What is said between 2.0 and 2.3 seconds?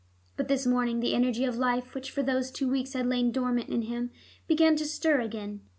for